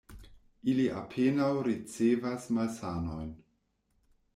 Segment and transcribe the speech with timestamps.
[0.71, 3.33] Ili apenaŭ ricevas malsanojn.